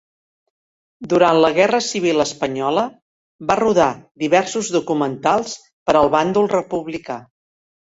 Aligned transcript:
Durant 1.11 1.41
la 1.43 1.51
Guerra 1.57 1.81
Civil 1.89 2.25
Espanyola 2.25 2.87
va 3.53 3.61
rodar 3.63 3.93
diversos 4.27 4.75
documentals 4.81 5.59
per 5.89 5.99
al 6.05 6.15
bàndol 6.21 6.55
republicà. 6.61 7.25